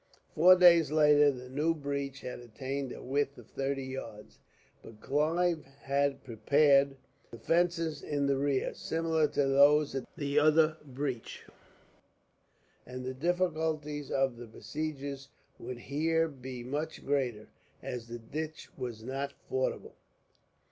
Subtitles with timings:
[0.33, 4.39] Four days later the new breach had attained a width of thirty yards,
[4.81, 6.97] but Clive had prepared
[7.31, 11.45] defences in the rear, similar to those at the other breach;
[12.83, 15.29] and the difficulties of the besiegers
[15.59, 17.49] would here be much greater,
[17.83, 19.93] as the ditch was not fordable.